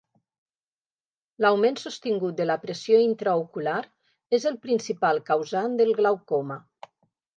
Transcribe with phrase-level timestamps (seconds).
[1.45, 3.77] L'augment sostingut de la pressió intraocular
[4.39, 6.59] és el principal causant del glaucoma.